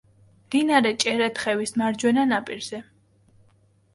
[0.45, 2.83] მდინარე ჭერათხევის მარჯვენა ნაპირზე.